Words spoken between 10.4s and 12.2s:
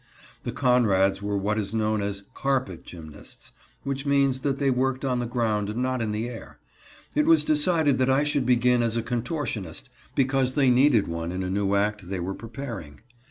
they needed one in a new act they